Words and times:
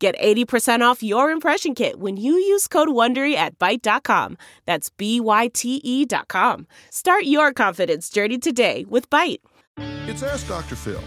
Get 0.00 0.18
80% 0.18 0.80
off 0.80 1.02
your 1.02 1.30
impression 1.30 1.74
kit 1.74 2.00
when 2.00 2.16
you 2.16 2.32
use 2.32 2.66
code 2.66 2.88
WONDERY 2.88 3.34
at 3.34 3.58
Byte.com. 3.58 4.38
That's 4.64 4.88
B-Y-T-E 4.88 6.06
dot 6.06 6.26
com. 6.28 6.66
Start 6.88 7.24
your 7.24 7.52
confidence 7.52 8.08
journey 8.08 8.38
today 8.38 8.86
with 8.88 9.10
Byte. 9.10 9.40
It's 10.08 10.22
Ask 10.22 10.48
Dr. 10.48 10.74
Phil. 10.74 11.02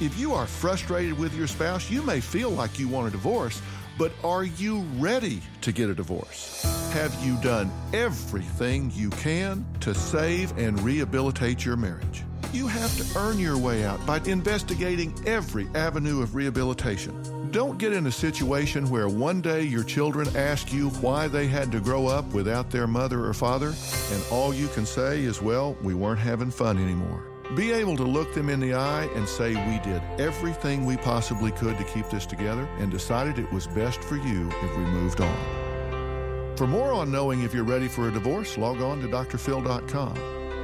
If 0.00 0.16
you 0.16 0.32
are 0.32 0.46
frustrated 0.46 1.18
with 1.18 1.34
your 1.36 1.48
spouse, 1.48 1.90
you 1.90 2.02
may 2.02 2.20
feel 2.20 2.50
like 2.50 2.78
you 2.78 2.86
want 2.86 3.08
a 3.08 3.10
divorce, 3.10 3.60
but 3.98 4.12
are 4.22 4.44
you 4.44 4.80
ready 4.96 5.40
to 5.62 5.72
get 5.72 5.90
a 5.90 5.94
divorce? 5.94 6.62
Have 6.92 7.12
you 7.24 7.36
done 7.42 7.68
everything 7.92 8.92
you 8.94 9.10
can 9.10 9.66
to 9.80 9.92
save 9.92 10.56
and 10.56 10.80
rehabilitate 10.82 11.64
your 11.64 11.76
marriage? 11.76 12.22
You 12.56 12.68
have 12.68 12.96
to 12.96 13.18
earn 13.18 13.38
your 13.38 13.58
way 13.58 13.84
out 13.84 14.06
by 14.06 14.16
investigating 14.20 15.14
every 15.26 15.68
avenue 15.74 16.22
of 16.22 16.34
rehabilitation. 16.34 17.50
Don't 17.50 17.76
get 17.76 17.92
in 17.92 18.06
a 18.06 18.10
situation 18.10 18.88
where 18.88 19.10
one 19.10 19.42
day 19.42 19.62
your 19.62 19.84
children 19.84 20.34
ask 20.34 20.72
you 20.72 20.88
why 21.02 21.28
they 21.28 21.48
had 21.48 21.70
to 21.72 21.80
grow 21.80 22.06
up 22.06 22.24
without 22.32 22.70
their 22.70 22.86
mother 22.86 23.26
or 23.26 23.34
father, 23.34 23.74
and 24.10 24.24
all 24.30 24.54
you 24.54 24.68
can 24.68 24.86
say 24.86 25.22
is, 25.22 25.42
well, 25.42 25.76
we 25.82 25.92
weren't 25.92 26.18
having 26.18 26.50
fun 26.50 26.78
anymore. 26.78 27.24
Be 27.54 27.72
able 27.72 27.94
to 27.98 28.04
look 28.04 28.32
them 28.32 28.48
in 28.48 28.58
the 28.58 28.72
eye 28.72 29.06
and 29.14 29.28
say, 29.28 29.50
We 29.50 29.78
did 29.80 30.00
everything 30.18 30.86
we 30.86 30.96
possibly 30.96 31.50
could 31.50 31.76
to 31.76 31.84
keep 31.84 32.08
this 32.08 32.24
together 32.24 32.66
and 32.78 32.90
decided 32.90 33.38
it 33.38 33.52
was 33.52 33.66
best 33.66 34.02
for 34.02 34.16
you 34.16 34.48
if 34.62 34.76
we 34.78 34.84
moved 34.84 35.20
on. 35.20 36.56
For 36.56 36.66
more 36.66 36.94
on 36.94 37.12
knowing 37.12 37.42
if 37.42 37.52
you're 37.52 37.64
ready 37.64 37.86
for 37.86 38.08
a 38.08 38.10
divorce, 38.12 38.56
log 38.56 38.80
on 38.80 39.02
to 39.02 39.08
drphil.com. 39.08 40.16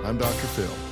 I'm 0.06 0.16
Dr. 0.16 0.46
Phil. 0.46 0.91